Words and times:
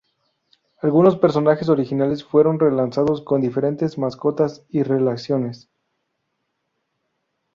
Algunos 0.81 1.15
personajes 1.19 1.69
originales 1.69 2.23
fueron 2.23 2.59
relanzados 2.59 3.21
con 3.21 3.39
diferentes 3.39 3.99
mascotas 3.99 4.63
y 4.69 4.81
relaciones. 4.81 5.69